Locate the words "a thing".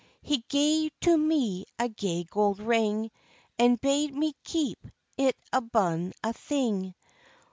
6.23-6.95